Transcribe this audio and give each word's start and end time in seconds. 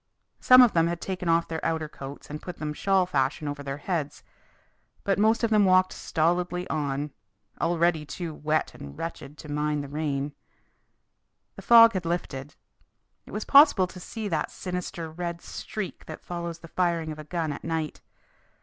Some 0.39 0.63
of 0.63 0.73
them 0.73 0.87
had 0.87 0.99
taken 0.99 1.29
off 1.29 1.47
their 1.47 1.63
outer 1.63 1.87
coats 1.87 2.27
and 2.27 2.41
put 2.41 2.57
them 2.57 2.73
shawl 2.73 3.05
fashion 3.05 3.47
over 3.47 3.61
their 3.61 3.77
heads. 3.77 4.23
But 5.03 5.19
most 5.19 5.43
of 5.43 5.51
them 5.51 5.63
walked 5.63 5.93
stolidly 5.93 6.67
on, 6.71 7.11
already 7.61 8.03
too 8.03 8.33
wet 8.33 8.73
and 8.73 8.97
wretched 8.97 9.37
to 9.37 9.51
mind 9.51 9.83
the 9.83 9.87
rain. 9.87 10.33
The 11.55 11.61
fog 11.61 11.93
had 11.93 12.05
lifted. 12.07 12.55
It 13.27 13.31
was 13.31 13.45
possible 13.45 13.85
to 13.85 13.99
see 13.99 14.27
that 14.27 14.49
sinister 14.49 15.07
red 15.11 15.39
streak 15.39 16.07
that 16.07 16.25
follows 16.25 16.57
the 16.57 16.67
firing 16.67 17.11
of 17.11 17.19
a 17.19 17.23
gun 17.23 17.53
at 17.53 17.63
night. 17.63 18.01